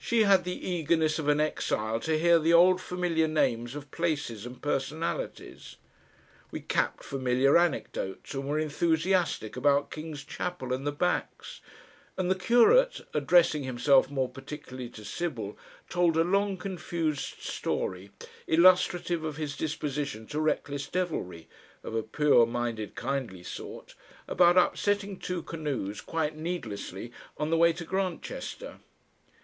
[0.00, 4.44] She had the eagerness of an exile to hear the old familiar names of places
[4.44, 5.76] and personalities.
[6.50, 11.60] We capped familiar anecdotes and were enthusiastic about Kings' Chapel and the Backs,
[12.18, 15.56] and the curate, addressing himself more particularly to Sibyl,
[15.88, 18.10] told a long confused story
[18.48, 21.46] illustrative of his disposition to reckless devilry
[21.84, 23.94] (of a pure minded kindly sort)
[24.26, 28.80] about upsetting two canoes quite needlessly on the way to Grantchester.